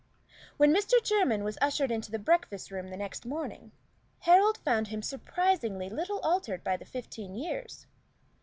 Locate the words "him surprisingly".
4.87-5.91